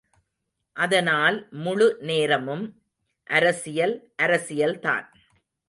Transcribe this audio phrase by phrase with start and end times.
[0.77, 2.65] அதனால் முழு நேரமும்
[3.29, 3.95] அரசியல்,
[4.15, 5.07] அரசியல்தான்.